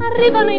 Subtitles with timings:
[0.00, 0.58] Arrivano i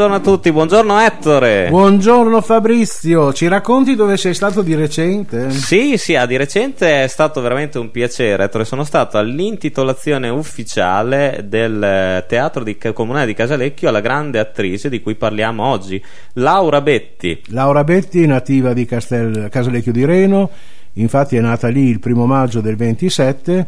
[0.01, 1.67] a tutti, buongiorno Ettore.
[1.69, 5.51] Buongiorno Fabrizio, ci racconti dove sei stato di recente?
[5.51, 8.65] Sì, sì, ah, di recente è stato veramente un piacere, Ettore.
[8.65, 15.01] Sono stato all'intitolazione ufficiale del eh, Teatro di Comunale di Casalecchio alla grande attrice di
[15.03, 17.39] cui parliamo oggi, Laura Betti.
[17.49, 20.49] Laura Betti, nativa di Castel, Casalecchio di Reno,
[20.93, 23.67] infatti è nata lì il primo maggio del 27.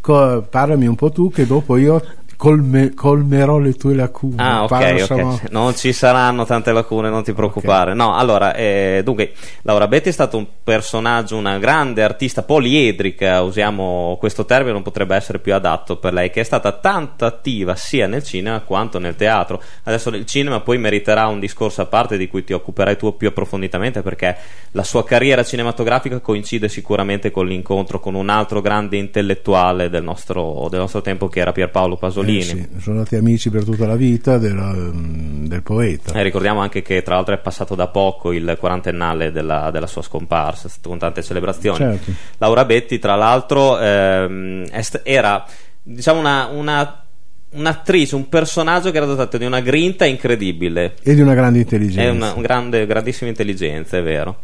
[0.00, 2.02] Co- parlami un po' tu che dopo io
[2.36, 4.34] colme- colmerò le tue lacune.
[4.36, 4.98] Ah, ok, Parla, ok.
[4.98, 7.94] insomma- Non ci saranno tante lacune, non ti preoccupare.
[7.94, 14.16] No, allora, eh, dunque, Laura Betti è stato un personaggio, una grande artista poliedrica, usiamo
[14.18, 18.06] questo termine, non potrebbe essere più adatto per lei, che è stata tanto attiva sia
[18.06, 19.62] nel cinema quanto nel teatro.
[19.84, 23.28] Adesso il cinema poi meriterà un discorso a parte di cui ti occuperai tu più
[23.28, 24.36] approfonditamente perché
[24.72, 30.66] la sua carriera cinematografica coincide sicuramente con l'incontro con un altro grande intellettuale del nostro,
[30.68, 32.25] del nostro tempo che era Pierpaolo Pasolini.
[32.26, 36.12] Eh sì, sono stati amici per tutta la vita della- mm, del poeta.
[36.12, 40.02] E ricordiamo anche che tra l'altro è passato da poco il quarantennale della, della sua
[40.02, 41.78] scomparsa, con tante celebrazioni.
[41.78, 42.10] Certo.
[42.38, 44.66] Laura Betti, tra l'altro, ehm,
[45.02, 45.44] era
[45.82, 47.00] diciamo una, una-
[47.48, 50.94] un'attrice, un personaggio che era dotato di una grinta incredibile.
[51.02, 52.02] E di una grande intelligenza.
[52.02, 54.40] È una un grande, grandissima intelligenza, è vero.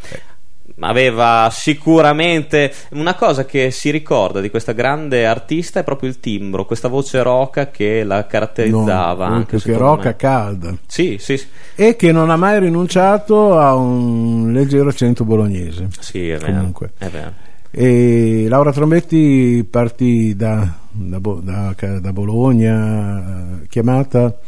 [0.78, 6.64] Aveva sicuramente una cosa che si ricorda di questa grande artista è proprio il timbro,
[6.64, 9.28] questa voce roca che la caratterizzava.
[9.28, 10.16] No, anche che roca me.
[10.16, 10.74] calda.
[10.86, 11.46] Sì, sì, sì.
[11.74, 15.88] E che non ha mai rinunciato a un leggero accento bolognese.
[15.98, 16.52] Sì, è vero.
[16.52, 16.92] Comunque.
[16.96, 17.32] È vero.
[17.70, 24.38] E Laura Trombetti partì da, da da- da Bologna, eh, chiamata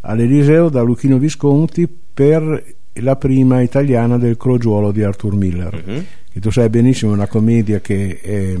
[0.00, 2.64] all'Eliseo da Luchino Visconti per
[2.94, 5.82] la prima italiana del Crogiuolo di Arthur Miller.
[5.86, 6.04] Mhm.
[6.32, 8.54] Che tu sai benissimo è una commedia che è,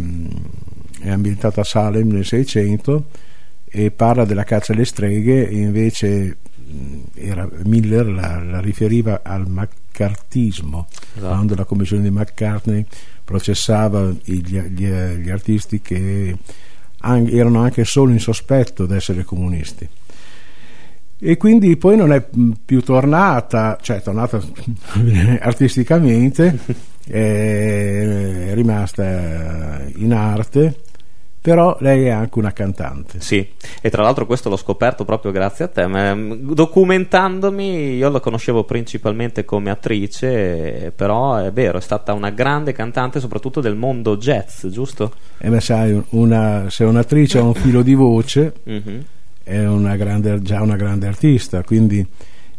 [1.00, 3.06] è ambientata a Salem nel 600
[3.64, 6.36] e parla della caccia alle streghe e invece
[7.14, 11.26] era- Miller la, la riferiva al maccartismo Esatto.
[11.34, 12.84] quando la commissione di McCartney
[13.24, 16.36] processava gli, gli- gli artisti che
[17.00, 19.88] an- erano anche solo in sospetto di essere comunisti
[21.24, 22.20] e quindi poi non è
[22.64, 24.40] più tornata, cioè è tornata
[25.40, 26.58] artisticamente,
[27.06, 30.74] è rimasta in arte,
[31.40, 33.20] però lei è anche una cantante.
[33.20, 33.46] Sì,
[33.80, 35.86] e tra l'altro questo l'ho scoperto proprio grazie a te.
[35.86, 42.12] ma, mm, documentandomi, io la conoscevo principalmente come attrice, eh, però è vero, è stata
[42.12, 45.12] una grande cantante, soprattutto del mondo jazz, giusto?
[45.38, 49.04] E beh, sai, una- se un'attrice ha un filo di voce, Mhm.
[49.42, 52.06] È una grande, già una grande artista, quindi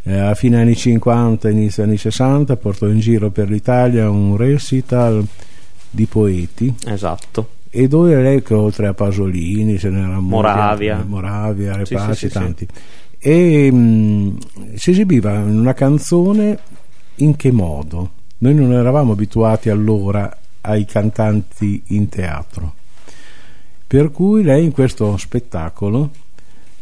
[0.03, 5.25] eh, a fine anni 50, inizio anni 60 portò in giro per l'Italia un recital
[5.89, 7.49] di poeti Esatto.
[7.69, 11.03] e dove lei che oltre a Pasolini ce n'era Moravia.
[11.07, 12.67] Moravia, Sì, Repaci, sì, sì, tanti
[13.19, 14.37] e mh,
[14.75, 16.59] si esibiva in una canzone
[17.17, 18.09] in che modo?
[18.39, 22.73] Noi non eravamo abituati allora ai cantanti in teatro
[23.93, 26.09] per cui lei in questo spettacolo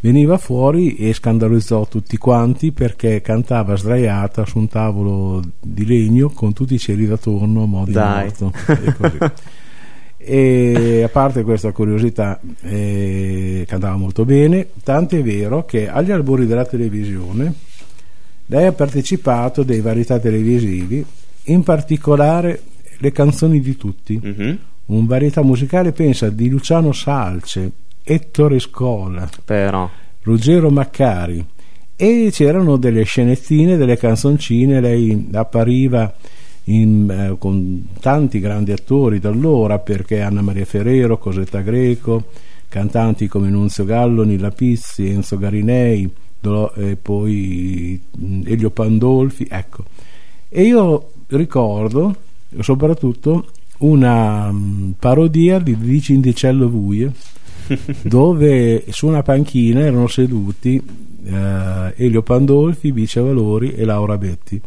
[0.02, 6.54] veniva fuori e scandalizzò tutti quanti perché cantava sdraiata su un tavolo di legno con
[6.54, 8.52] tutti i cieli d'attorno a mo' di morto
[10.18, 16.46] e a parte questa curiosità eh, cantava molto bene tanto è vero che agli albori
[16.46, 17.54] della televisione
[18.48, 21.06] lei ha partecipato a dei varietà televisivi
[21.46, 22.62] in particolare
[22.98, 24.20] le canzoni di tutti.
[24.22, 24.58] Mhm.
[24.84, 27.72] un varietà musicale pensa di Luciano Salce,
[28.14, 29.90] Ettore Scola, Però,
[30.24, 31.46] Ruggero Maccari.
[31.96, 36.14] E c'erano delle scenettine, delle canzoncine, lei appariva
[36.66, 42.26] in, eh, con tanti grandi attori da allora perché Anna Maria Ferrero, Cosetta Greco,
[42.68, 48.02] cantanti come Nunzio Gallo, Nilla Pizzi, Enzo Garinei, Dolo- e poi
[48.44, 49.86] Elio Pandolfi, ecco.
[50.50, 52.14] E io ricordo
[52.60, 53.48] soprattutto
[53.78, 54.54] una
[55.00, 57.14] parodia di Dici Indicello Vuie
[58.04, 60.82] dove su una panchina erano seduti
[61.24, 64.62] eh, Elio Pandolfi, Bice Valori e Laura Betti.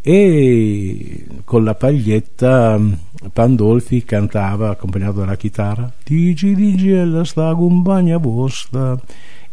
[0.00, 2.98] E con la paglietta mh,
[3.32, 8.96] Pandolfi cantava accompagnato dalla chitarra Digi digi alla sta compagna vostra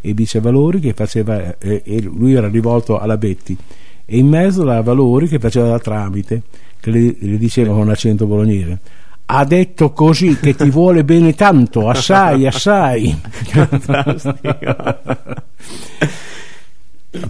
[0.00, 3.56] e dice Valori che faceva eh, e lui era rivolto alla Betti.
[4.04, 6.42] E in mezzo la Valori che faceva da tramite
[6.78, 8.78] che le, le diceva con accento bolognese
[9.26, 13.20] ha detto così che ti vuole bene tanto, assai, assai.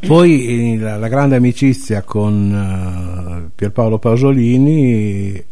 [0.07, 5.45] Poi la, la, grande amicizia con uh, Pierpaolo Pasolini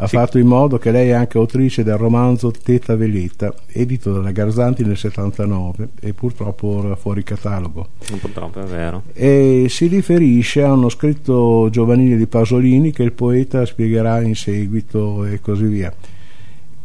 [0.00, 0.16] ha sì.
[0.16, 4.84] fatto in modo che lei è anche autrice del romanzo Teta Veleta, edito dalla Garzanti
[4.84, 7.88] nel 79 e purtroppo ora fuori catalogo.
[8.20, 9.02] Purtroppo è vero.
[9.12, 15.24] E si riferisce a uno scritto giovanile di Pasolini che il poeta spiegherà in seguito
[15.24, 15.92] e così via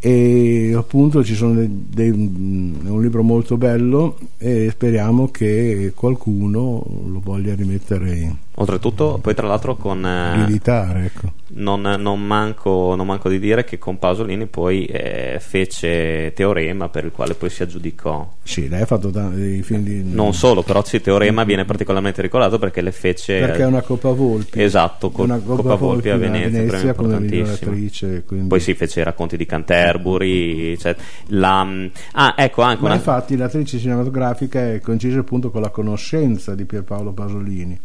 [0.06, 6.86] e appunto ci sono dei, dei, è un libro molto bello e speriamo che qualcuno
[7.06, 11.32] lo voglia rimettere in oltretutto poi tra l'altro con eh, rieditare ecco.
[11.54, 17.06] non, non, manco, non, manco, di dire che con Pasolini poi eh, fece Teorema per
[17.06, 18.32] il quale poi si aggiudicò.
[18.44, 22.60] Sì lei ha fatto dei film di non solo però sì, Teorema viene particolarmente ricordato
[22.60, 24.62] perché le fece perché è una Coppa Volpi.
[24.62, 28.48] Esatto co- una Coppa, Coppa Volpi, Volpi a Venezia, Venezia come miglioratrice quindi...
[28.48, 30.96] poi si fece i racconti di Canterbury cioè,
[31.28, 31.68] la...
[32.12, 32.96] ah ecco anche ma una...
[32.96, 37.80] infatti l'attrice cinematografica è concisa appunto con la conoscenza di Pierpaolo Pasolini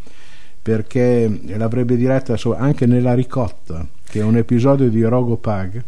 [0.69, 5.82] perché l'avrebbe diretta anche nella Ricotta, che è un episodio di Rogo Pag,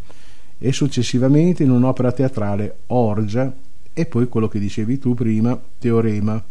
[0.59, 3.53] e successivamente in un'opera teatrale Orgia
[3.93, 6.43] e poi quello che dicevi tu prima, Teorema.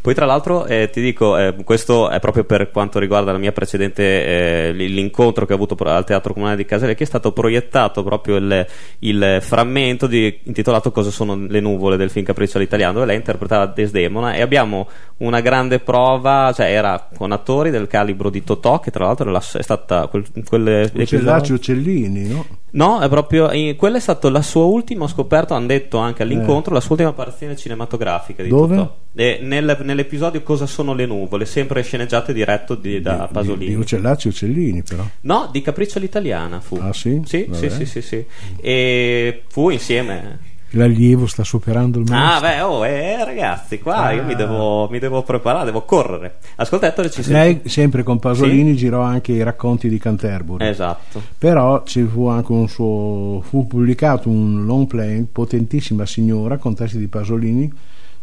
[0.00, 3.52] Poi tra l'altro eh, ti dico, eh, questo è proprio per quanto riguarda la mia
[3.52, 8.36] precedente, eh, l'incontro che ho avuto al Teatro Comunale di Casalecchio, è stato proiettato proprio
[8.36, 8.66] il,
[9.00, 13.66] il, frammento di, intitolato Cosa sono le nuvole del film Capriccio all'italiano, dove lei interpretava
[13.66, 14.88] Desdemona e abbiamo
[15.18, 19.62] una grande prova, cioè era con attori del calibro di Totò, che tra l'altro è
[19.62, 22.46] stata quel, quel Uccellacci Uccellini, no?
[22.70, 26.74] No, è proprio, quella è stata la sua ultima, ho scoperto, hanno detto anche all'incontro,
[26.74, 28.76] la sua ultima apparizione cinematografica di Dove?
[28.76, 28.94] Totò.
[29.14, 33.64] E nel, nell'episodio Cosa sono le nuvole, sempre sceneggiato e diretto di, da di, Pasolini.
[33.66, 35.04] Di, di Uccellacci Uccellini, però.
[35.22, 36.76] No, di Capriccio all'italiana fu.
[36.76, 37.22] Ah, sì?
[37.24, 38.24] Sì, sì, sì, sì, sì.
[38.60, 42.46] E fu insieme l'allievo sta superando il maestro.
[42.46, 44.12] Ah, beh, oh, eh, ragazzi, qua ah.
[44.12, 46.38] io mi devo, mi devo, preparare, devo correre.
[46.56, 48.76] Ascoltatore, ci Lei, sempre con Pasolini, sì?
[48.76, 50.66] girò anche i racconti di Canterbury.
[50.66, 51.22] Esatto.
[51.38, 53.40] Però ci fu anche un suo.
[53.40, 57.72] fu pubblicato un long play, Potentissima signora, con testi di Pasolini,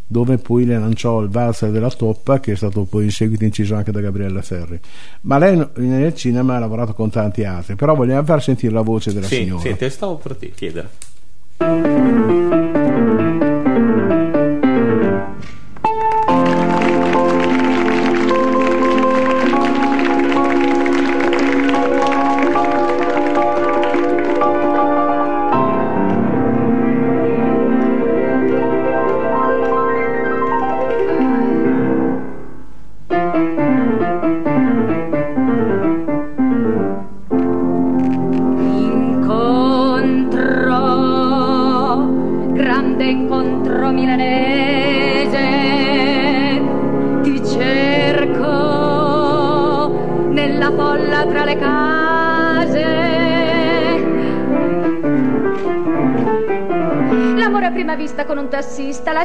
[0.07, 3.75] dove poi le lanciò il valzer della toppa, che è stato poi in seguito inciso
[3.75, 4.79] anche da Gabriella Ferri.
[5.21, 9.13] Ma lei nel cinema ha lavorato con tanti altri, però vogliamo far sentire la voce
[9.13, 9.61] della sì, signora.
[9.61, 10.89] Sì, te stavo per chiedere.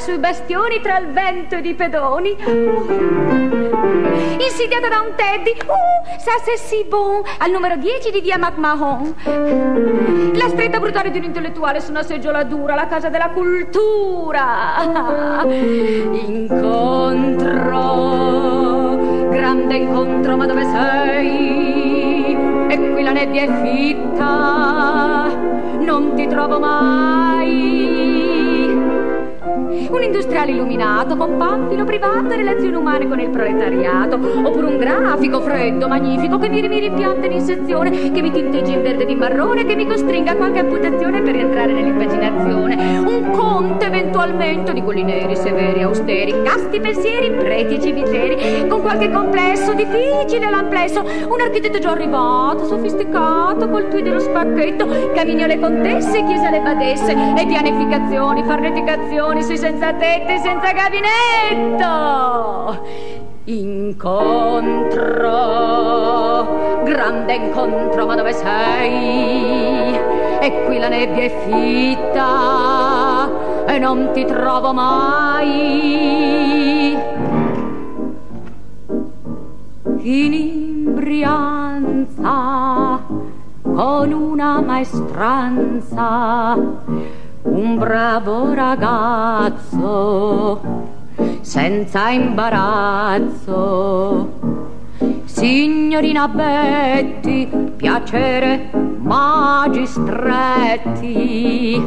[0.00, 2.34] Sui bastioni tra il vento ed i pedoni.
[4.38, 9.14] Insidiata da un teddy, uh, sa se si bon, al numero 10 di via McMahon.
[10.34, 14.78] La stretta brutale di un intellettuale su una seggiola dura, la casa della cultura.
[16.12, 17.76] Incontro,
[19.28, 22.34] grande incontro, ma dove sei?
[22.70, 25.26] E qui la nebbia è fitta,
[25.80, 27.89] non ti trovo mai
[29.88, 35.40] un industriale illuminato con pampino privato e relazioni umane con il proletariato, oppure un grafico
[35.40, 39.64] freddo, magnifico, che mi, mi rimpianta in sezione, che mi tinteggi in verde in marrone,
[39.64, 45.36] che mi costringa a qualche amputazione per rientrare nell'immaginazione, un conte eventualmente di quelli neri,
[45.36, 51.90] severi, austeri, casti pensieri, preti e cimiteri, con qualche complesso difficile all'amplesso, un architetto già
[51.90, 59.42] arrivato, sofisticato, col tweed dello spacchetto, camini alle contesse, chiese alle badesse, e pianificazioni, farneticazioni,
[59.42, 61.86] sui senza senza tette, senza gabinetto.
[63.44, 64.88] Incontro,
[66.84, 69.94] grande incontro, ma dove sei?
[70.40, 73.28] E qui la nebbia è fitta
[73.66, 76.18] e non ti trovo mai.
[80.02, 81.48] In imbrianza
[83.62, 86.56] con una maestranza,
[87.60, 90.60] un bravo ragazzo,
[91.42, 93.58] senza imbarazzo.
[95.24, 101.82] Signorina Betty, piacere magistretti,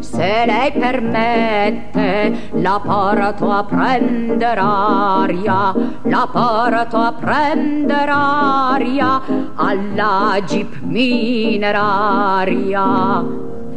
[0.00, 9.20] se lei permette la porto a prendere aria, la porto a prendere aria
[9.56, 11.82] alla jeep mineraria.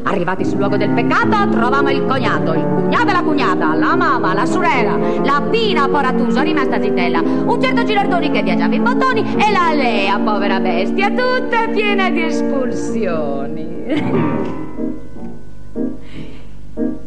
[0.08, 4.36] Arrivati sul luogo del peccato, trovamo il cognato, il cugnato e la cugnata, la mamma,
[4.36, 9.52] la sorella, la Pina Poratuso, rimasta zitella, un certo Gilardoni che viaggiava in bottoni e
[9.52, 13.74] la Lea, povera bestia, tutta piena di espulsioni.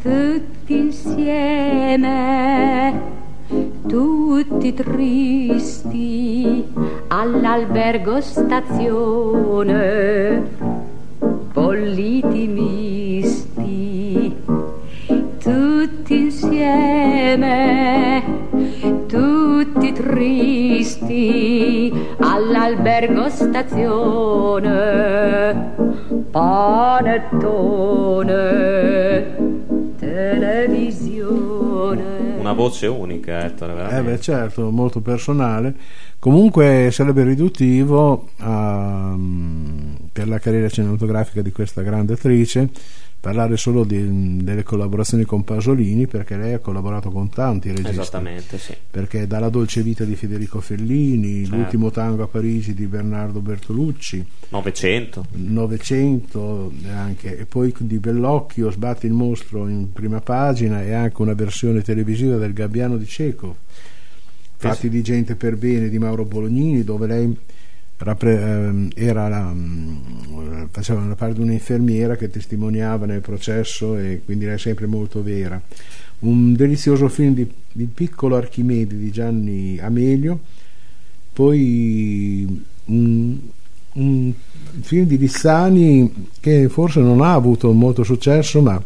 [0.03, 1.73] Tutti insieme,
[3.87, 6.65] tutti tristi,
[7.09, 9.67] all'albergo stazione
[11.59, 12.47] bolliti
[17.39, 18.25] insieme,
[19.07, 24.67] tutti tristi, all'albergo stazione,
[26.31, 27.37] panettone,
[29.99, 32.17] televisione.
[32.39, 34.11] Una voce unica, Ettore, veramente.
[34.11, 35.75] Eh beh, certo, molto personale.
[36.19, 39.17] Comunque sarebbe riduttivo a,
[40.13, 42.69] per la carriera cinematografica di questa grande attrice
[43.21, 47.91] parlare solo di, delle collaborazioni con Pasolini perché lei ha collaborato con tanti registi.
[47.91, 48.75] Esattamente sì.
[48.91, 51.57] Perché dalla dolce vita di Federico Fellini certo.
[51.57, 54.25] l'ultimo tango a Parigi di Bernardo Bertolucci.
[54.51, 61.21] 900 900 anche, e poi di Bellocchio Sbatti il mostro in prima pagina e anche
[61.21, 63.57] una versione televisiva del Gabbiano di Cecco.
[64.61, 67.37] Fatti di gente per bene di Mauro Bolognini dove lei
[67.99, 74.57] era la, mm, faceva la parte di un'infermiera che testimoniava nel processo e quindi era
[74.57, 75.61] sempre molto vera.
[76.21, 80.41] Un delizioso film di, di piccolo Archimede di Gianni Amelio,
[81.33, 83.39] poi un,
[83.93, 84.33] un
[84.81, 88.83] film di Lissani che forse non ha avuto molto successo, ma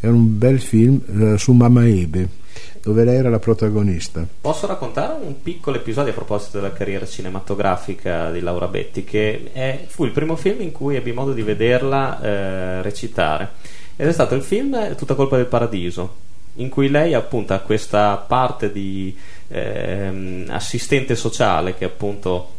[0.00, 2.42] è un bel film eh, su Mamma Ebe
[2.84, 4.26] dove lei era la protagonista.
[4.42, 9.84] Posso raccontare un piccolo episodio a proposito della carriera cinematografica di Laura Betti, che è,
[9.86, 13.52] fu il primo film in cui ebbi modo di vederla eh, recitare.
[13.96, 16.16] Ed è stato il film Tutta colpa del paradiso,
[16.56, 19.16] in cui lei appunto ha questa parte di
[19.48, 22.53] eh, assistente sociale che appunto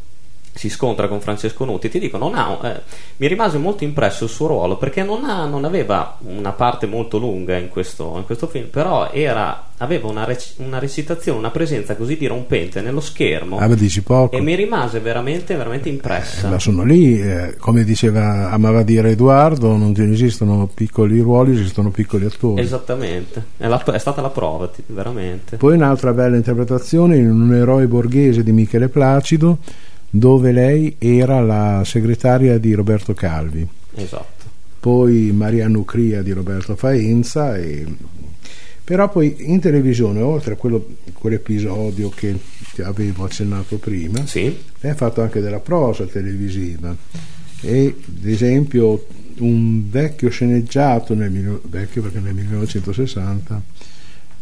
[0.55, 2.81] si scontra con Francesco Nuti, ti dico, ha, eh,
[3.17, 7.17] mi rimase molto impresso il suo ruolo perché non, ha, non aveva una parte molto
[7.17, 11.97] lunga in questo, in questo film, però era, aveva una, rec- una, recitazione, una presenza
[11.97, 14.33] così dirompente nello schermo ah, dici poco.
[14.33, 16.47] e mi rimase veramente, veramente impressa.
[16.47, 21.89] Eh, ma sono lì, eh, come diceva, amava dire Edoardo, non esistono piccoli ruoli, esistono
[21.89, 22.61] piccoli attori.
[22.61, 25.57] Esattamente, è, la, è stata la prova, veramente.
[25.57, 29.57] Poi un'altra bella interpretazione in Un eroe borghese di Michele Placido
[30.17, 33.67] dove lei era la segretaria di Roberto Calvi.
[33.95, 34.45] Esatto.
[34.79, 37.85] Poi Maria Nucria di Roberto Faenza e...
[38.83, 42.37] però poi in televisione oltre a quello, quell'episodio che
[42.73, 44.55] ti avevo accennato prima sì.
[44.79, 46.95] lei ha fatto anche della prosa televisiva
[47.61, 49.07] e ad esempio
[49.39, 53.61] un vecchio sceneggiato nel, vecchio perché nel 1960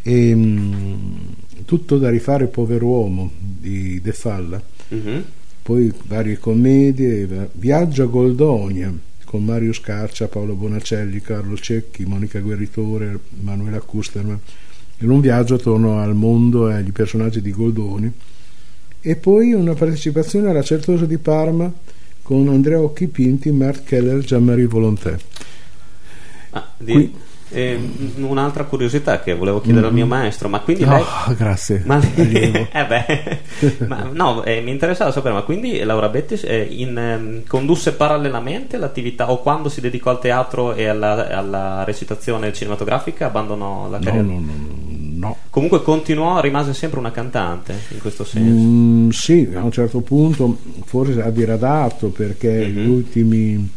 [0.02, 4.62] e, mh, tutto da rifare povero uomo di De Falla
[4.94, 5.22] mm-hmm
[5.64, 8.94] poi varie commedie, Viaggio a Goldonia
[9.24, 14.40] con Mario Scarcia, Paolo Bonacelli, Carlo Cecchi, Monica Guerritore, Manuela Kusterman,
[15.00, 18.12] in un viaggio attorno al mondo e agli personaggi di Goldoni
[19.02, 21.72] e poi una partecipazione alla Certosa di Parma
[22.22, 25.18] con Andrea Occhipinti, Mert Keller, Jean-Marie Volonté.
[26.52, 26.94] Ah, di...
[26.94, 27.14] Qui
[27.54, 27.80] eh,
[28.18, 29.90] un'altra curiosità che volevo chiedere mm.
[29.90, 30.20] al mio mm-hmm.
[30.20, 31.02] maestro, ma quindi lei...
[31.02, 31.84] Oh, grazie.
[31.86, 32.68] Ma lei...
[32.72, 37.44] eh beh, ma, no, eh, mi interessava sapere, ma quindi Laura Betti eh, in, eh,
[37.48, 43.90] condusse parallelamente l'attività o quando si dedicò al teatro e alla, alla recitazione cinematografica abbandonò
[43.90, 44.26] la carriera?
[44.26, 44.84] No, no, no.
[45.24, 45.38] No.
[45.50, 48.50] Comunque continuò, rimase sempre una cantante in questo senso.
[48.50, 52.78] Mm, sì, a un certo punto forse ha diradato perché mm-hmm.
[52.78, 53.72] gli ultimi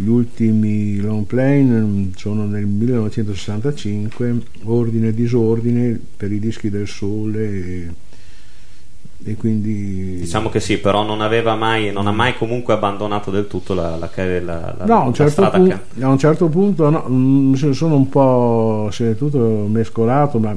[0.00, 7.40] gli ultimi long play sono nel 1965, Ordine e Disordine per i dischi del Sole
[7.40, 7.88] e,
[9.24, 10.18] e quindi...
[10.20, 13.96] Diciamo che sì, però non aveva mai, non ha mai comunque abbandonato del tutto la,
[13.96, 14.40] la, la,
[14.78, 18.90] la no, a un certo, punto, a un certo punto no, mm, sono un po'
[18.92, 20.56] se tutto mescolato, ma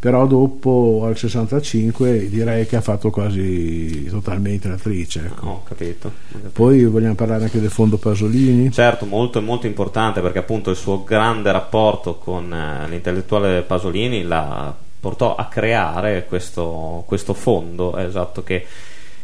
[0.00, 5.26] però dopo al 65 direi che ha fatto quasi totalmente l'attrice.
[5.26, 5.46] Ecco.
[5.46, 6.50] Ho capito, ho capito.
[6.54, 8.72] Poi vogliamo parlare anche del fondo Pasolini.
[8.72, 14.74] Certo, molto, molto importante perché appunto il suo grande rapporto con eh, l'intellettuale Pasolini la
[14.98, 18.66] portò a creare questo, questo fondo, esatto, che,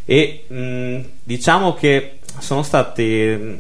[0.05, 3.59] e mh, diciamo che sono stati mh,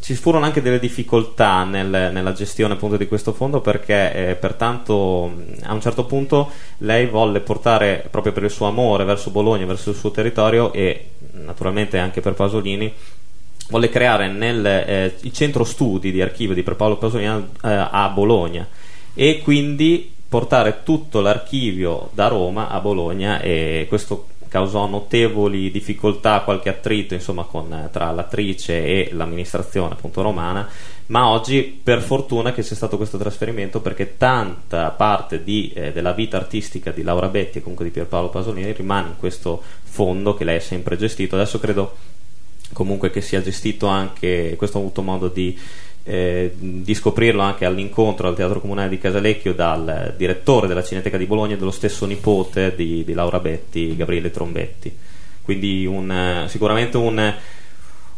[0.00, 5.32] ci furono anche delle difficoltà nel, nella gestione appunto di questo fondo perché eh, pertanto
[5.62, 9.90] a un certo punto lei volle portare proprio per il suo amore verso Bologna, verso
[9.90, 12.92] il suo territorio e naturalmente anche per Pasolini
[13.70, 18.66] volle creare nel eh, il centro studi di archivio di Paolo Pasolini eh, a Bologna
[19.14, 26.68] e quindi portare tutto l'archivio da Roma a Bologna e questo causò notevoli difficoltà, qualche
[26.68, 30.68] attrito insomma, con, tra l'attrice e l'amministrazione appunto romana,
[31.06, 36.12] ma oggi per fortuna che c'è stato questo trasferimento perché tanta parte di, eh, della
[36.12, 40.44] vita artistica di Laura Betti e comunque di Pierpaolo Pasolini rimane in questo fondo che
[40.44, 41.34] lei ha sempre gestito.
[41.34, 41.96] Adesso credo
[42.72, 45.58] comunque che sia gestito anche, questo ho avuto modo di
[46.08, 51.26] eh, di scoprirlo anche all'incontro al Teatro Comunale di Casalecchio dal direttore della Cineteca di
[51.26, 54.96] Bologna e dello stesso nipote di, di Laura Betti, Gabriele Trombetti.
[55.42, 57.34] Quindi un, sicuramente un,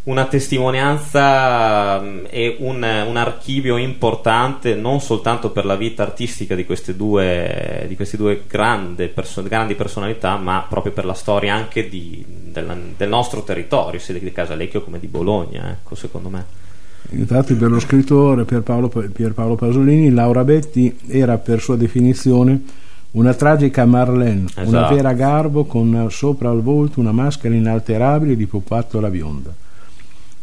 [0.05, 6.65] una testimonianza mm, e un, un, archivio importante non soltanto per la vita artistica di
[6.65, 11.89] queste due, di queste due grandi, perso- grandi, personalità, ma proprio per la storia anche
[11.89, 16.69] di, del, del, nostro territorio, sia di Casalecchio come di Bologna, ecco, secondo me.
[17.11, 22.63] Infatti per lo scrittore Pierpaolo, Pierpaolo Pasolini Laura Betti era per sua definizione
[23.13, 24.69] una tragica Marlene, esatto.
[24.69, 29.53] una vera garbo con sopra al volto una maschera inalterabile di pupattola bionda.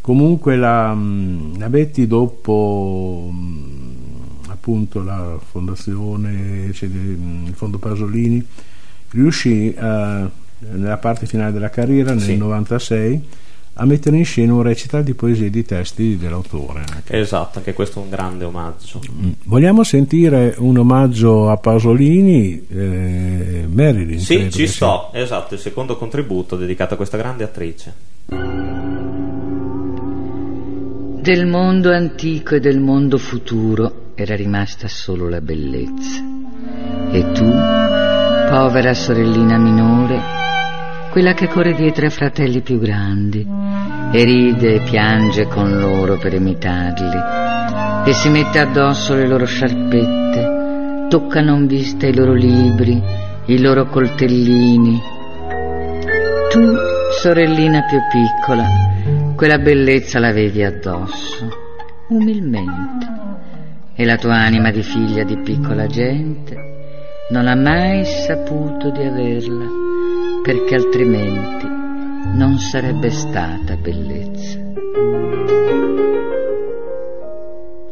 [0.02, 0.96] Comunque la,
[1.56, 3.32] la Betti dopo
[4.48, 8.44] appunto la fondazione, cioè il fondo Pasolini,
[9.10, 12.36] riuscì a, nella parte finale della carriera nel sì.
[12.36, 13.22] 96
[13.80, 16.84] a mettere in scena un recital di poesie e di testi dell'autore.
[16.92, 17.16] Anche.
[17.16, 19.00] Esatto, anche questo è un grande omaggio.
[19.08, 19.30] Mm.
[19.44, 24.18] Vogliamo sentire un omaggio a Pasolini, eh, Marilyn?
[24.18, 25.20] Sì, ci sto, sia.
[25.20, 27.94] esatto, il secondo contributo dedicato a questa grande attrice.
[31.20, 36.20] Del mondo antico e del mondo futuro era rimasta solo la bellezza.
[37.12, 37.44] E tu,
[38.50, 40.37] povera sorellina minore,
[41.18, 43.44] quella che corre dietro ai fratelli più grandi
[44.12, 51.08] e ride e piange con loro per imitarli e si mette addosso le loro sciarpette,
[51.08, 53.02] tocca non vista i loro libri,
[53.46, 55.02] i loro coltellini.
[56.52, 56.76] Tu,
[57.20, 58.64] sorellina più piccola,
[59.34, 61.48] quella bellezza l'avevi addosso,
[62.10, 63.06] umilmente,
[63.96, 69.87] e la tua anima di figlia di piccola gente non ha mai saputo di averla
[70.48, 71.66] perché altrimenti
[72.38, 74.58] non sarebbe stata bellezza.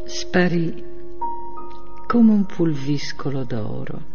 [0.05, 0.83] Sparì
[2.07, 4.05] come un pulviscolo d'oro.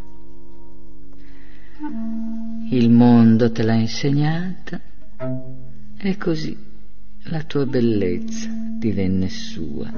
[2.70, 4.80] Il mondo te l'ha insegnata
[5.98, 6.58] e così
[7.26, 9.88] la tua bellezza divenne sua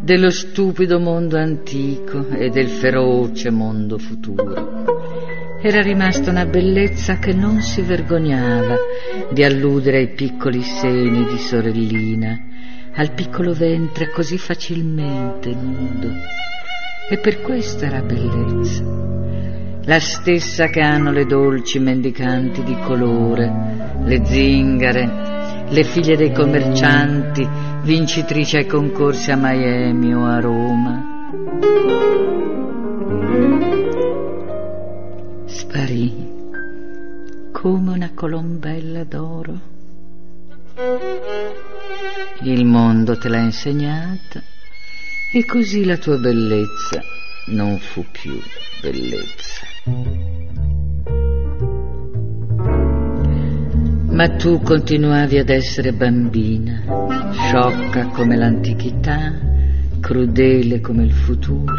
[0.00, 5.60] dello stupido mondo antico e del feroce mondo futuro.
[5.62, 8.76] Era rimasta una bellezza che non si vergognava
[9.30, 12.36] di alludere ai piccoli seni di sorellina,
[12.94, 16.10] al piccolo ventre così facilmente nudo.
[17.08, 18.82] E per questo era bellezza,
[19.84, 23.52] la stessa che hanno le dolci mendicanti di colore,
[24.04, 25.41] le zingare,
[25.72, 27.48] le figlie dei commercianti,
[27.82, 31.02] vincitrici ai concorsi a Miami o a Roma.
[35.46, 36.30] Sparì
[37.52, 39.60] come una colombella d'oro.
[42.42, 44.42] Il mondo te l'ha insegnata
[45.32, 47.00] e così la tua bellezza
[47.46, 48.38] non fu più
[48.82, 50.31] bellezza.
[54.12, 56.82] Ma tu continuavi ad essere bambina,
[57.32, 59.32] sciocca come l'antichità,
[60.00, 61.74] crudele come il futuro,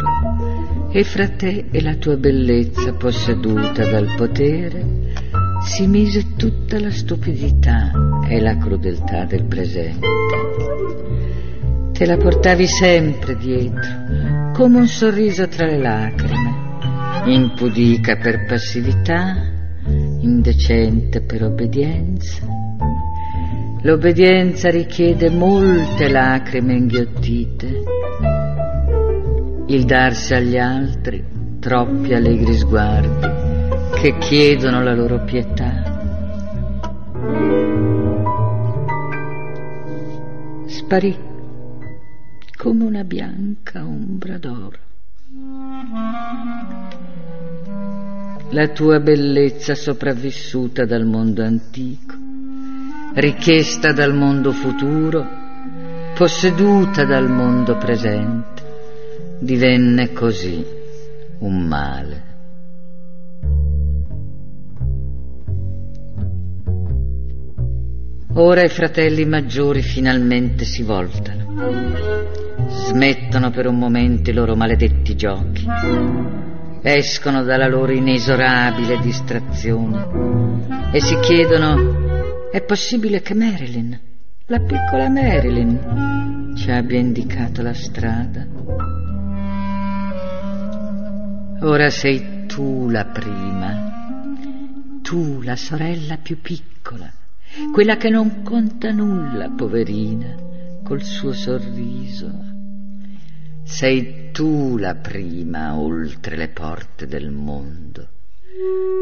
[0.90, 5.12] e fra te e la tua bellezza posseduta dal potere
[5.62, 7.92] si mise tutta la stupidità
[8.28, 10.06] e la crudeltà del presente.
[11.92, 16.54] Te la portavi sempre dietro, come un sorriso tra le lacrime,
[17.26, 19.52] impudica per passività,
[20.24, 22.46] indecente per obbedienza.
[23.82, 27.82] L'obbedienza richiede molte lacrime inghiottite.
[29.66, 31.24] il darsi agli altri
[31.58, 33.26] troppi allegri sguardi
[33.94, 35.92] che chiedono la loro pietà.
[40.66, 41.16] Sparì
[42.56, 44.78] come una bianca ombra d'oro.
[48.50, 52.14] La tua bellezza sopravvissuta dal mondo antico,
[53.14, 55.26] richiesta dal mondo futuro,
[56.14, 58.62] posseduta dal mondo presente,
[59.40, 60.64] divenne così
[61.38, 62.22] un male.
[68.34, 71.44] Ora i fratelli maggiori finalmente si voltano,
[72.68, 75.64] smettono per un momento i loro maledetti giochi,
[76.86, 83.98] escono dalla loro inesorabile distrazione e si chiedono, è possibile che Marilyn,
[84.46, 88.46] la piccola Marilyn, ci abbia indicato la strada?
[91.62, 94.28] Ora sei tu la prima,
[95.00, 97.10] tu la sorella più piccola,
[97.72, 100.36] quella che non conta nulla, poverina,
[100.84, 102.30] col suo sorriso.
[103.64, 108.08] Sei tu la prima oltre le porte del mondo,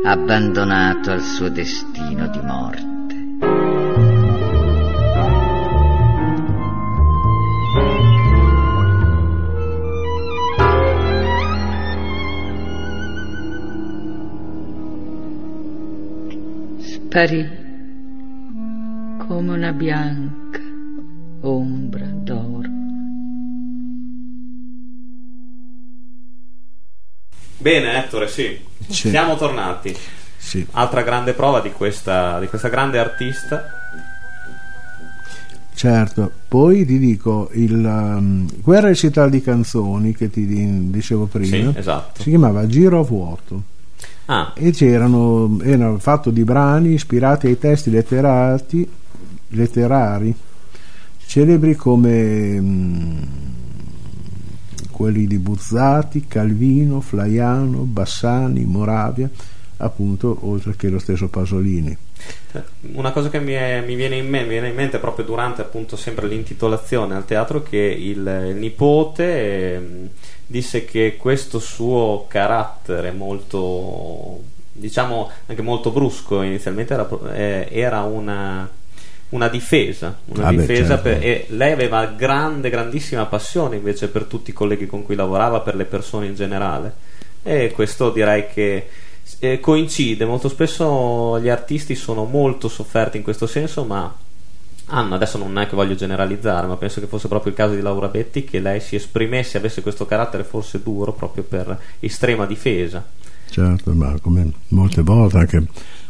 [0.05, 2.91] abbandonato al suo destino di morte.
[16.79, 17.49] Sparì
[19.27, 20.61] come una bianca
[21.41, 22.42] ombra d'oro.
[27.63, 28.59] Bene, Ettore, sì.
[28.89, 29.11] Sì.
[29.11, 29.97] Siamo tornati.
[30.37, 30.67] Sì.
[30.73, 33.65] Altra grande prova di questa, di questa grande artista.
[35.73, 41.47] Certo, poi ti dico, il um, quel recital di canzoni che ti di- dicevo prima
[41.73, 42.23] Sì, esatto.
[42.23, 43.63] si chiamava Giro a vuoto
[44.27, 48.89] Ah, e c'erano, era fatto di brani ispirati ai testi letterati,
[49.49, 50.35] letterari
[51.27, 53.23] celebri come mm,
[55.03, 59.29] quelli di Buzzati, Calvino, Flaiano, Bassani, Moravia,
[59.79, 61.97] appunto, oltre che lo stesso Pasolini.
[62.93, 65.61] una cosa che mi, è- mi viene in me- mi viene in mente proprio durante
[65.61, 70.09] appunto sempre l'intitolazione al teatro che il, nipote ehm,
[70.47, 78.71] disse che questo suo carattere molto diciamo anche molto brusco inizialmente era, eh, era una,
[79.33, 81.03] una difesa, una Ah beh, difesa certo.
[81.03, 85.61] per- e lei aveva grande, grandissima passione invece per tutti i colleghi con cui lavorava,
[85.61, 86.95] per le persone in generale
[87.43, 88.89] e questo direi che
[89.39, 94.15] eh, coincide, molto spesso gli artisti sono molto sofferti in questo senso, ma
[94.87, 97.81] hanno, adesso non è che voglio generalizzare, ma penso che fosse proprio il caso di
[97.81, 103.05] Laura Betti, che lei si esprimesse, avesse questo carattere forse duro proprio per estrema difesa.
[103.49, 105.63] Certo, ma come molte volte anche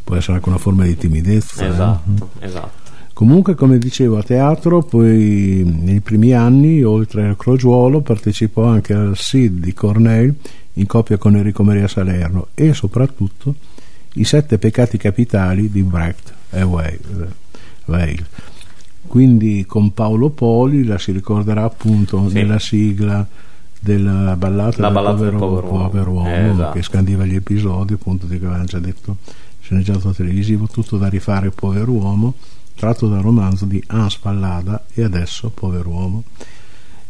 [0.03, 1.65] può essere anche una forma di timidezza.
[1.65, 1.69] eh.
[1.69, 2.82] Esatto, esatto.
[3.15, 9.17] Comunque, come dicevo, a teatro, poi nei primi anni, oltre al Crogiuolo, partecipò anche al
[9.17, 10.35] SID di Cornell
[10.75, 13.55] in coppia con Enrico Maria Salerno e soprattutto
[14.15, 18.25] i sette peccati capitali di Brecht e Weil.
[19.07, 22.35] Quindi con Paolo Poli la si ricorderà appunto Sì.
[22.35, 23.27] nella sigla
[23.79, 25.89] della ballata, La del, ballata del povero, povero uomo.
[25.89, 26.73] povero uomo, Eh, esatto.
[26.73, 29.17] che scandiva gli episodi appunto di che avevamo già detto
[29.61, 32.35] sceneggiato televisivo tutto da rifare povero uomo
[32.75, 36.23] tratto dal romanzo di Hans Pallada e adesso povero uomo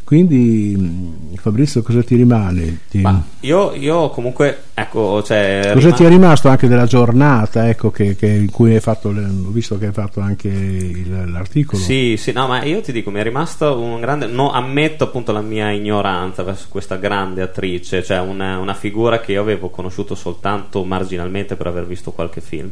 [0.05, 2.81] quindi mh, Fabrizio cosa ti rimane?
[2.90, 7.66] Ti- Ma io, io comunque, ecco, cioè, cosa rima- ti è rimasto anche della giornata
[7.68, 11.81] ecco, che, che- in cui hai fatto ho visto che hai fatto anche il- l'articolo
[11.81, 14.27] Sì, sì, no, ma io ti dico, mi è rimasto un grande.
[14.27, 19.33] No, ammetto appunto la mia ignoranza verso questa grande attrice, cioè una, una figura che
[19.33, 22.70] io avevo conosciuto soltanto marginalmente per aver visto qualche film.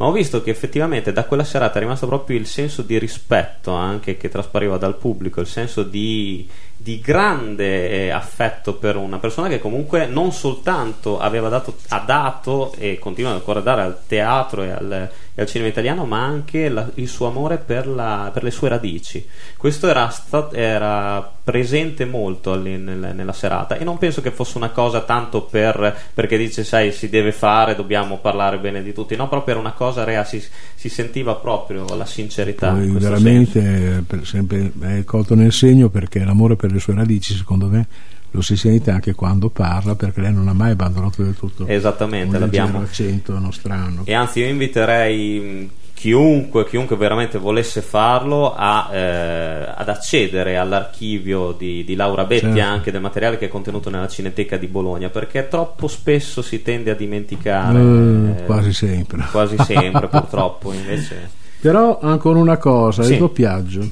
[0.00, 3.72] Ma ho visto che effettivamente da quella serata è rimasto proprio il senso di rispetto
[3.72, 6.48] anche che traspariva dal pubblico, il senso di,
[6.82, 12.72] di grande eh, affetto per una persona che comunque non soltanto aveva dato, ha dato
[12.78, 16.70] e continua ancora a dare al teatro e al, e al cinema italiano, ma anche
[16.70, 19.26] la- il suo amore per, la- per le sue radici.
[19.58, 24.56] Questo era, sta- era presente molto all'in- nel- nella serata e non penso che fosse
[24.56, 29.16] una cosa tanto per, perché dice, sai, si deve fare, dobbiamo parlare bene di tutti,
[29.16, 30.42] no, proprio era una cosa reale, si,
[30.74, 32.70] si sentiva proprio la sincerità.
[32.70, 37.34] in poi veramente per sempre è colto nel segno perché l'amore per le sue radici
[37.34, 37.86] secondo me
[38.32, 42.36] lo si sente anche quando parla perché lei non ha mai abbandonato del tutto Esattamente,
[42.36, 42.80] un l'abbiamo.
[42.80, 49.88] accento nostrano E anzi, io inviterei mh, chiunque, chiunque veramente volesse farlo a, eh, ad
[49.88, 52.60] accedere all'archivio di, di Laura Betti Certo.
[52.60, 56.92] anche del materiale che è contenuto nella Cineteca di Bologna perché troppo spesso si tende
[56.92, 59.24] a dimenticare Eh, eh, quasi sempre.
[59.32, 63.14] quasi sempre purtroppo invece Però ancora una cosa, Sì.
[63.14, 63.90] il doppiaggio.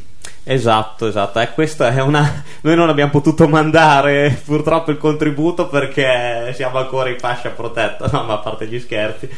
[0.50, 1.40] Esatto, esatto.
[1.40, 2.42] E questa è una.
[2.62, 8.24] Noi non abbiamo potuto mandare purtroppo il contributo perché siamo ancora in fascia protetta, no?
[8.24, 9.28] Ma a parte gli scherzi.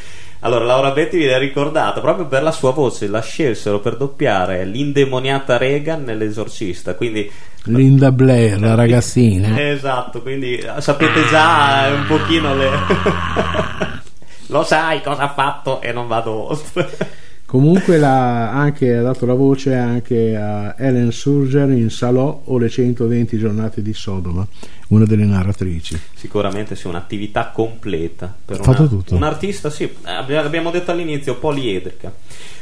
[0.43, 5.57] Allora, Laura Betti viene ricordata proprio per la sua voce, la scelsero per doppiare l'indemoniata
[5.57, 6.95] Reagan nell'esorcista.
[6.95, 7.29] Quindi.
[7.65, 9.61] Linda Blair, la ragazzina.
[9.69, 12.71] Esatto, quindi eh, sapete già eh, un pochino le.
[14.47, 16.89] Lo sai cosa ha fatto e non vado oltre.
[17.51, 22.69] Comunque l'ha anche, ha dato la voce anche a Ellen Surger in Salò o le
[22.69, 24.47] 120 giornate di Sodoma,
[24.91, 25.99] una delle narratrici.
[26.15, 29.17] Sicuramente sì, un'attività completa per una- tutto.
[29.17, 32.13] un artista, sì, abbi- l'abbiamo detto all'inizio, poliedrica.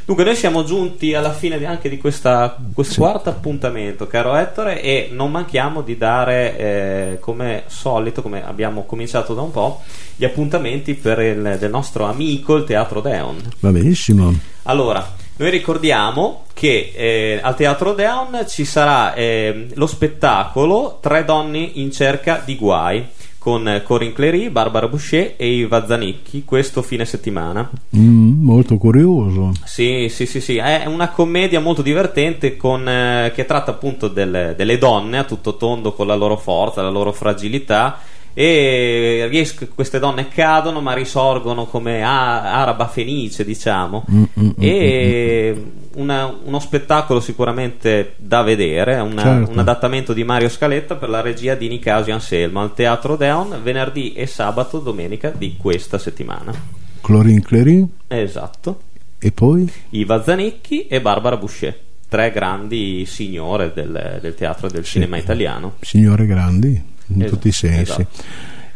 [0.09, 2.99] Dunque, noi siamo giunti alla fine di- anche di questa, questo Sì.
[2.99, 9.35] quarto appuntamento, caro Ettore, e non manchiamo di dare, eh, come solito, come abbiamo cominciato
[9.35, 9.81] da un po',
[10.15, 13.37] gli appuntamenti per il, del nostro amico, il Teatro Deon.
[13.59, 14.33] Va benissimo.
[14.63, 21.59] Allora, noi ricordiamo che eh, al Teatro Deon ci sarà eh, lo spettacolo Tre donne
[21.59, 23.05] in cerca di guai
[23.39, 27.67] con Corinne Clery, Barbara Boucher e Iva Zanicchi questo fine settimana.
[27.95, 29.53] Mm, molto curioso.
[29.63, 34.53] Sì, sì, sì, sì, è una commedia molto divertente con, eh, che tratta appunto delle,
[34.55, 37.99] delle donne a tutto tondo con la loro forza, la loro fragilità
[38.33, 44.05] e ries- queste donne cadono ma risorgono come a- araba fenice diciamo.
[44.11, 45.63] Mm, mm, mm, e
[45.95, 49.51] una- uno spettacolo sicuramente da vedere una- Certo.
[49.51, 54.13] un adattamento di Mario Scaletta per la regia di Nicasio Anselmo al Teatro Deon venerdì
[54.13, 56.53] e sabato domenica di questa settimana.
[57.01, 58.81] Clorin Clery esatto.
[59.19, 59.69] E poi?
[59.89, 65.73] Iva Zanicchi e Barbara Boucher, tre grandi signore del, del teatro e del cinema italiano.
[65.81, 67.91] signore grandi in Esatto, tutti i sensi.
[67.91, 68.07] esatto.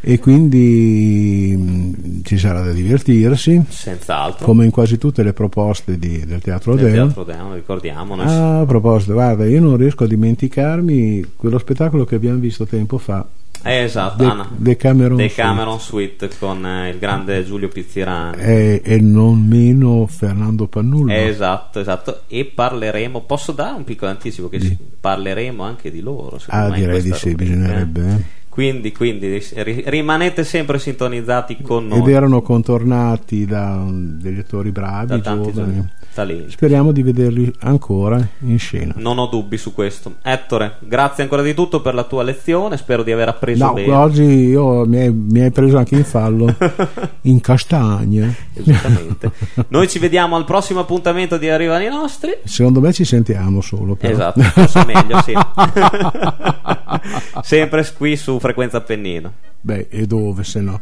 [0.05, 4.45] E quindi mm, ci sarà da divertirsi, Senz'altro.
[4.45, 7.13] come in quasi tutte le proposte di- del Teatro Del Odeon.
[7.13, 8.15] teatro Deon, ricordiamo.
[8.15, 12.65] noi- Ah, a proposito, guarda, io non riesco a dimenticarmi quello spettacolo che abbiamo visto
[12.65, 13.25] tempo fa,
[13.65, 14.45] Eh, esatto, De- Anna.
[14.53, 18.41] Decameron Decameron Suite con eh, il grande Giulio Pizzirani.
[18.41, 21.13] e, e non meno Fernando Pannullo.
[21.13, 22.23] Esatto, esatto.
[22.27, 23.21] E parleremo.
[23.21, 24.49] Posso dare un piccolo anticipo?
[24.49, 26.37] Che si- parleremo anche di loro.
[26.47, 28.41] ah, direi di sì, rubrica, bisognerebbe.
[28.53, 31.97] Quindi, quindi ri- rimanete sempre sintonizzati con noi.
[31.97, 35.89] Ed erano contornati da degli attori bravi, da tanti giovani.
[36.13, 36.51] Talenti.
[36.51, 38.93] Speriamo di vederli ancora in scena.
[38.97, 40.15] Non ho dubbi su questo.
[40.21, 42.77] Ettore, grazie ancora di tutto per la tua lezione.
[42.77, 43.93] Spero di aver appreso No, bene.
[43.93, 46.53] oggi io, mi, hai, mi hai preso anche in fallo
[47.21, 48.35] in castagne.
[48.53, 49.31] Esattamente.
[49.69, 52.31] Noi ci vediamo al prossimo appuntamento di Arrivano i nostri.
[52.43, 53.95] Secondo me ci sentiamo solo.
[53.95, 54.13] Però.
[54.13, 55.33] Esatto, forse meglio, sì.
[57.41, 59.33] Sempre qui su Frequenza Appennino.
[59.61, 60.79] Beh, e dove se no?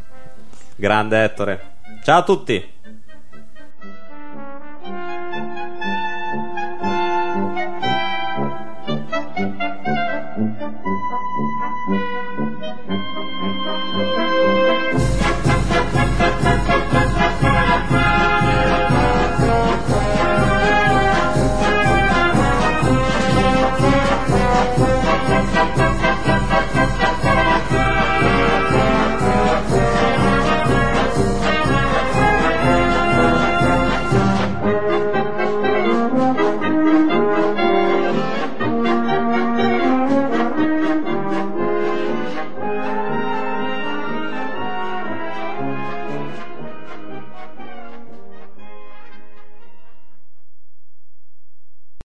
[0.76, 1.62] Grande Ettore.
[2.04, 2.64] Ciao a tutti.